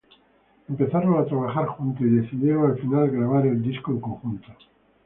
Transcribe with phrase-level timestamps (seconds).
[0.67, 4.47] Empezaron a trabajar juntos y decidieron, al final, grabar el disco en conjunto.